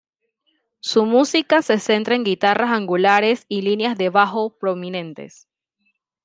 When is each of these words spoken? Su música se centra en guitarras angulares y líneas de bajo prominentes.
Su 0.79 1.05
música 1.05 1.61
se 1.61 1.77
centra 1.77 2.15
en 2.15 2.23
guitarras 2.23 2.71
angulares 2.71 3.45
y 3.47 3.61
líneas 3.61 3.95
de 3.99 4.09
bajo 4.09 4.57
prominentes. 4.57 5.47